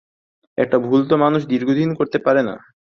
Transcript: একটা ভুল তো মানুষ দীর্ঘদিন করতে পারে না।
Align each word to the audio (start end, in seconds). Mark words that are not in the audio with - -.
একটা 0.57 0.77
ভুল 0.85 1.01
তো 1.07 1.15
মানুষ 1.23 1.41
দীর্ঘদিন 1.51 1.89
করতে 1.99 2.17
পারে 2.25 2.41
না। 2.47 2.55